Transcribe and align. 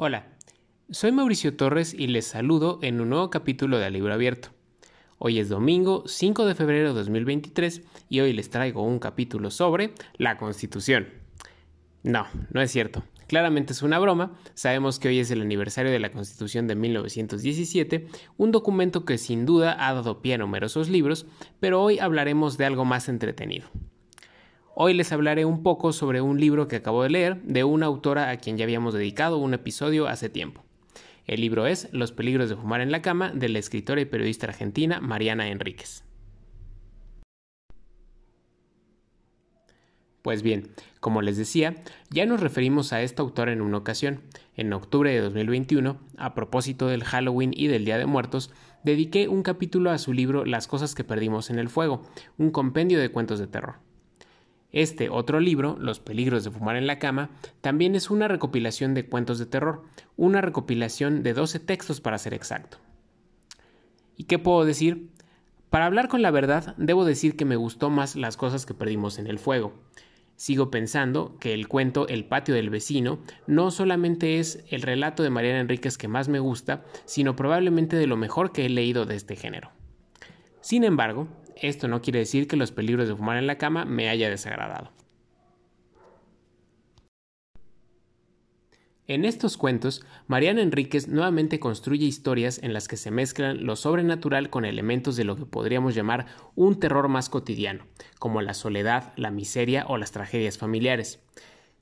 Hola, 0.00 0.28
soy 0.90 1.10
Mauricio 1.10 1.56
Torres 1.56 1.92
y 1.92 2.06
les 2.06 2.24
saludo 2.24 2.78
en 2.82 3.00
un 3.00 3.08
nuevo 3.08 3.30
capítulo 3.30 3.80
de 3.80 3.90
Libro 3.90 4.14
Abierto. 4.14 4.50
Hoy 5.18 5.40
es 5.40 5.48
domingo 5.48 6.04
5 6.06 6.46
de 6.46 6.54
febrero 6.54 6.90
de 6.90 7.00
2023 7.00 7.82
y 8.08 8.20
hoy 8.20 8.32
les 8.32 8.48
traigo 8.48 8.84
un 8.84 9.00
capítulo 9.00 9.50
sobre 9.50 9.94
la 10.16 10.36
Constitución. 10.36 11.08
No, 12.04 12.28
no 12.52 12.60
es 12.60 12.70
cierto. 12.70 13.02
Claramente 13.26 13.72
es 13.72 13.82
una 13.82 13.98
broma. 13.98 14.38
Sabemos 14.54 15.00
que 15.00 15.08
hoy 15.08 15.18
es 15.18 15.32
el 15.32 15.42
aniversario 15.42 15.90
de 15.90 15.98
la 15.98 16.12
Constitución 16.12 16.68
de 16.68 16.76
1917, 16.76 18.06
un 18.36 18.52
documento 18.52 19.04
que 19.04 19.18
sin 19.18 19.46
duda 19.46 19.84
ha 19.84 19.94
dado 19.94 20.22
pie 20.22 20.34
a 20.34 20.38
numerosos 20.38 20.88
libros, 20.88 21.26
pero 21.58 21.82
hoy 21.82 21.98
hablaremos 21.98 22.56
de 22.56 22.66
algo 22.66 22.84
más 22.84 23.08
entretenido. 23.08 23.66
Hoy 24.80 24.94
les 24.94 25.10
hablaré 25.10 25.44
un 25.44 25.64
poco 25.64 25.92
sobre 25.92 26.20
un 26.20 26.38
libro 26.38 26.68
que 26.68 26.76
acabo 26.76 27.02
de 27.02 27.10
leer 27.10 27.42
de 27.42 27.64
una 27.64 27.86
autora 27.86 28.30
a 28.30 28.36
quien 28.36 28.56
ya 28.56 28.62
habíamos 28.62 28.94
dedicado 28.94 29.38
un 29.38 29.52
episodio 29.52 30.06
hace 30.06 30.28
tiempo. 30.28 30.62
El 31.26 31.40
libro 31.40 31.66
es 31.66 31.88
Los 31.90 32.12
peligros 32.12 32.48
de 32.48 32.54
fumar 32.54 32.80
en 32.80 32.92
la 32.92 33.02
cama 33.02 33.32
de 33.34 33.48
la 33.48 33.58
escritora 33.58 34.00
y 34.00 34.04
periodista 34.04 34.46
argentina 34.46 35.00
Mariana 35.00 35.48
Enríquez. 35.48 36.04
Pues 40.22 40.44
bien, 40.44 40.70
como 41.00 41.22
les 41.22 41.36
decía, 41.36 41.74
ya 42.10 42.24
nos 42.24 42.38
referimos 42.38 42.92
a 42.92 43.02
esta 43.02 43.22
autora 43.22 43.52
en 43.52 43.62
una 43.62 43.78
ocasión. 43.78 44.20
En 44.54 44.72
octubre 44.72 45.12
de 45.12 45.20
2021, 45.20 45.98
a 46.18 46.34
propósito 46.36 46.86
del 46.86 47.02
Halloween 47.02 47.50
y 47.52 47.66
del 47.66 47.84
Día 47.84 47.98
de 47.98 48.06
Muertos, 48.06 48.52
dediqué 48.84 49.26
un 49.26 49.42
capítulo 49.42 49.90
a 49.90 49.98
su 49.98 50.12
libro 50.12 50.44
Las 50.44 50.68
cosas 50.68 50.94
que 50.94 51.02
perdimos 51.02 51.50
en 51.50 51.58
el 51.58 51.68
fuego, 51.68 52.04
un 52.36 52.52
compendio 52.52 53.00
de 53.00 53.10
cuentos 53.10 53.40
de 53.40 53.48
terror. 53.48 53.87
Este 54.72 55.08
otro 55.08 55.40
libro, 55.40 55.76
Los 55.80 55.98
peligros 55.98 56.44
de 56.44 56.50
fumar 56.50 56.76
en 56.76 56.86
la 56.86 56.98
cama, 56.98 57.30
también 57.60 57.94
es 57.94 58.10
una 58.10 58.28
recopilación 58.28 58.92
de 58.94 59.06
cuentos 59.06 59.38
de 59.38 59.46
terror, 59.46 59.84
una 60.16 60.40
recopilación 60.40 61.22
de 61.22 61.32
12 61.32 61.60
textos 61.60 62.00
para 62.00 62.18
ser 62.18 62.34
exacto. 62.34 62.78
¿Y 64.16 64.24
qué 64.24 64.38
puedo 64.38 64.64
decir? 64.64 65.08
Para 65.70 65.86
hablar 65.86 66.08
con 66.08 66.22
la 66.22 66.30
verdad, 66.30 66.74
debo 66.76 67.04
decir 67.04 67.36
que 67.36 67.44
me 67.44 67.56
gustó 67.56 67.88
más 67.88 68.16
las 68.16 68.36
cosas 68.36 68.66
que 68.66 68.74
perdimos 68.74 69.18
en 69.18 69.26
el 69.26 69.38
fuego. 69.38 69.72
Sigo 70.36 70.70
pensando 70.70 71.36
que 71.40 71.52
el 71.52 71.66
cuento 71.66 72.06
El 72.06 72.24
patio 72.24 72.54
del 72.54 72.70
vecino 72.70 73.18
no 73.46 73.70
solamente 73.70 74.38
es 74.38 74.64
el 74.70 74.82
relato 74.82 75.22
de 75.22 75.30
Mariana 75.30 75.60
Enríquez 75.60 75.98
que 75.98 76.08
más 76.08 76.28
me 76.28 76.38
gusta, 76.38 76.84
sino 77.06 77.36
probablemente 77.36 77.96
de 77.96 78.06
lo 78.06 78.16
mejor 78.16 78.52
que 78.52 78.66
he 78.66 78.68
leído 78.68 79.04
de 79.04 79.16
este 79.16 79.34
género. 79.34 79.72
Sin 80.68 80.84
embargo, 80.84 81.28
esto 81.56 81.88
no 81.88 82.02
quiere 82.02 82.18
decir 82.18 82.46
que 82.46 82.54
los 82.54 82.72
peligros 82.72 83.08
de 83.08 83.16
fumar 83.16 83.38
en 83.38 83.46
la 83.46 83.56
cama 83.56 83.86
me 83.86 84.10
haya 84.10 84.28
desagradado. 84.28 84.90
En 89.06 89.24
estos 89.24 89.56
cuentos, 89.56 90.04
Mariana 90.26 90.60
Enríquez 90.60 91.08
nuevamente 91.08 91.58
construye 91.58 92.04
historias 92.04 92.62
en 92.62 92.74
las 92.74 92.86
que 92.86 92.98
se 92.98 93.10
mezclan 93.10 93.64
lo 93.64 93.76
sobrenatural 93.76 94.50
con 94.50 94.66
elementos 94.66 95.16
de 95.16 95.24
lo 95.24 95.36
que 95.36 95.46
podríamos 95.46 95.94
llamar 95.94 96.26
un 96.54 96.78
terror 96.78 97.08
más 97.08 97.30
cotidiano, 97.30 97.86
como 98.18 98.42
la 98.42 98.52
soledad, 98.52 99.14
la 99.16 99.30
miseria 99.30 99.86
o 99.88 99.96
las 99.96 100.12
tragedias 100.12 100.58
familiares. 100.58 101.18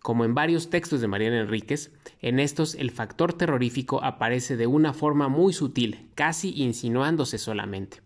Como 0.00 0.26
en 0.26 0.34
varios 0.34 0.68
textos 0.68 1.00
de 1.00 1.08
Mariana 1.08 1.40
Enríquez, 1.40 1.90
en 2.20 2.38
estos 2.38 2.74
el 2.74 2.90
factor 2.90 3.32
terrorífico 3.32 4.04
aparece 4.04 4.58
de 4.58 4.66
una 4.66 4.92
forma 4.92 5.28
muy 5.30 5.54
sutil, 5.54 6.10
casi 6.14 6.52
insinuándose 6.62 7.38
solamente 7.38 8.04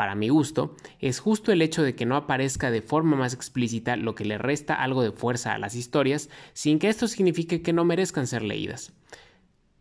para 0.00 0.14
mi 0.14 0.30
gusto, 0.30 0.76
es 0.98 1.20
justo 1.20 1.52
el 1.52 1.60
hecho 1.60 1.82
de 1.82 1.94
que 1.94 2.06
no 2.06 2.16
aparezca 2.16 2.70
de 2.70 2.80
forma 2.80 3.18
más 3.18 3.34
explícita 3.34 3.96
lo 3.96 4.14
que 4.14 4.24
le 4.24 4.38
resta 4.38 4.82
algo 4.82 5.02
de 5.02 5.12
fuerza 5.12 5.52
a 5.52 5.58
las 5.58 5.74
historias, 5.74 6.30
sin 6.54 6.78
que 6.78 6.88
esto 6.88 7.06
signifique 7.06 7.60
que 7.60 7.74
no 7.74 7.84
merezcan 7.84 8.26
ser 8.26 8.40
leídas. 8.40 8.94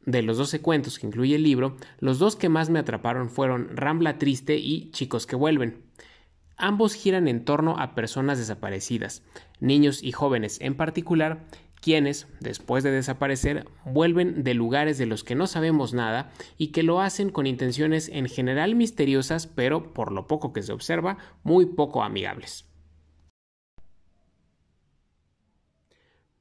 De 0.06 0.22
los 0.22 0.38
12 0.38 0.59
cuentos 0.59 1.00
que 1.00 1.08
incluye 1.08 1.35
el 1.35 1.44
libro, 1.44 1.78
los 2.02 2.19
dos 2.19 2.35
que 2.35 2.50
más 2.50 2.69
me 2.69 2.79
atraparon 2.79 3.29
fueron 3.29 3.78
Rambla 3.78 4.18
Triste 4.18 4.58
y 4.58 4.91
Chicos 4.91 5.25
que 5.25 5.38
vuelven. 5.38 5.84
Ambos 6.58 6.96
giran 6.96 7.29
en 7.29 7.46
torno 7.46 7.79
a 7.79 7.96
personas 7.96 8.40
desaparecidas, 8.40 9.24
niños 9.62 10.03
y 10.03 10.12
jóvenes 10.12 10.59
en 10.59 10.75
particular, 10.75 11.46
quienes, 11.81 12.28
después 12.40 12.84
de 12.84 12.91
desaparecer, 12.91 13.67
vuelven 13.85 14.44
de 14.44 14.53
lugares 14.53 14.97
de 14.97 15.06
los 15.06 15.23
que 15.23 15.35
no 15.35 15.47
sabemos 15.47 15.94
nada 15.94 16.31
y 16.57 16.67
que 16.67 16.84
lo 16.84 17.01
hacen 17.01 17.29
con 17.29 17.47
intenciones 17.47 18.09
en 18.09 18.28
general 18.28 18.75
misteriosas, 18.75 19.47
pero, 19.47 19.94
por 19.94 20.12
lo 20.12 20.28
poco 20.28 20.53
que 20.53 20.63
se 20.63 20.73
observa, 20.73 21.17
muy 21.44 21.66
poco 21.66 22.03
amigables. 22.03 22.69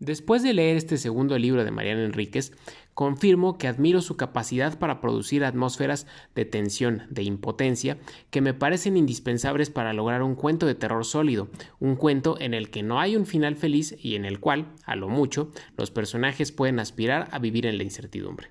Después 0.00 0.44
de 0.44 0.54
leer 0.54 0.76
este 0.76 0.96
segundo 0.96 1.36
libro 1.38 1.64
de 1.64 1.72
Mariana 1.72 2.04
Enríquez, 2.04 2.52
confirmo 2.94 3.58
que 3.58 3.66
admiro 3.66 4.00
su 4.00 4.16
capacidad 4.16 4.78
para 4.78 5.00
producir 5.00 5.44
atmósferas 5.44 6.06
de 6.36 6.44
tensión, 6.44 7.02
de 7.10 7.24
impotencia, 7.24 7.98
que 8.30 8.40
me 8.40 8.54
parecen 8.54 8.96
indispensables 8.96 9.70
para 9.70 9.92
lograr 9.92 10.22
un 10.22 10.36
cuento 10.36 10.66
de 10.66 10.76
terror 10.76 11.04
sólido, 11.04 11.48
un 11.80 11.96
cuento 11.96 12.36
en 12.40 12.54
el 12.54 12.70
que 12.70 12.84
no 12.84 13.00
hay 13.00 13.16
un 13.16 13.26
final 13.26 13.56
feliz 13.56 13.96
y 14.00 14.14
en 14.14 14.24
el 14.24 14.38
cual, 14.38 14.66
a 14.84 14.94
lo 14.94 15.08
mucho, 15.08 15.50
los 15.76 15.90
personajes 15.90 16.52
pueden 16.52 16.78
aspirar 16.78 17.28
a 17.32 17.40
vivir 17.40 17.66
en 17.66 17.76
la 17.76 17.84
incertidumbre. 17.84 18.50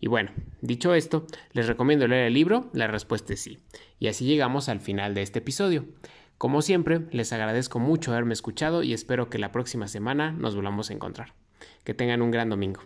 Y 0.00 0.08
bueno, 0.08 0.32
dicho 0.62 0.96
esto, 0.96 1.28
¿les 1.52 1.68
recomiendo 1.68 2.08
leer 2.08 2.26
el 2.26 2.34
libro? 2.34 2.70
La 2.72 2.88
respuesta 2.88 3.34
es 3.34 3.40
sí. 3.40 3.58
Y 4.00 4.08
así 4.08 4.24
llegamos 4.24 4.68
al 4.68 4.80
final 4.80 5.14
de 5.14 5.22
este 5.22 5.38
episodio. 5.38 5.84
Como 6.42 6.60
siempre, 6.60 7.02
les 7.12 7.32
agradezco 7.32 7.78
mucho 7.78 8.10
haberme 8.10 8.32
escuchado 8.32 8.82
y 8.82 8.94
espero 8.94 9.30
que 9.30 9.38
la 9.38 9.52
próxima 9.52 9.86
semana 9.86 10.32
nos 10.32 10.56
volvamos 10.56 10.90
a 10.90 10.92
encontrar. 10.92 11.34
Que 11.84 11.94
tengan 11.94 12.20
un 12.20 12.32
gran 12.32 12.50
domingo. 12.50 12.80